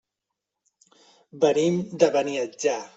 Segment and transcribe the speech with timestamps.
[1.45, 2.81] Venim de Beniatjar.